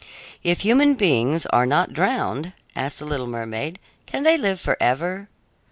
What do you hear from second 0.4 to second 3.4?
"If human beings are not drowned," asked the little